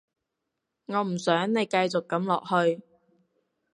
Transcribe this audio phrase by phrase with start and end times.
[0.87, 2.81] 我唔想你繼續噉落去